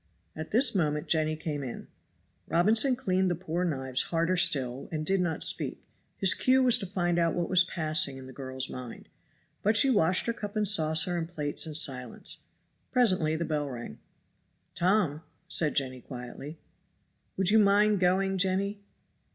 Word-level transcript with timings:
At 0.35 0.49
this 0.49 0.73
moment 0.73 1.07
Jenny 1.07 1.35
came 1.35 1.61
in. 1.61 1.87
Robinson 2.47 2.95
cleaned 2.95 3.29
the 3.29 3.35
poor 3.35 3.63
knives 3.63 4.01
harder 4.09 4.35
still 4.35 4.89
and 4.91 5.05
did 5.05 5.21
not 5.21 5.43
speak; 5.43 5.85
his 6.17 6.33
cue 6.33 6.63
was 6.63 6.79
to 6.79 6.87
find 6.87 7.19
out 7.19 7.35
what 7.35 7.51
was 7.51 7.63
passing 7.63 8.17
in 8.17 8.25
the 8.25 8.33
girl's 8.33 8.67
mind. 8.67 9.09
But 9.61 9.77
she 9.77 9.91
washed 9.91 10.25
her 10.25 10.33
cup 10.33 10.55
and 10.55 10.67
saucer 10.67 11.19
and 11.19 11.29
plates 11.29 11.67
in 11.67 11.75
silence. 11.75 12.39
Presently 12.91 13.35
the 13.35 13.45
bell 13.45 13.69
rang. 13.69 13.99
"Tom!" 14.73 15.21
said 15.47 15.75
Jenny 15.75 16.01
quietly. 16.01 16.57
"Would 17.37 17.51
you 17.51 17.59
mind 17.59 17.99
going, 17.99 18.39
Jenny?" 18.39 18.81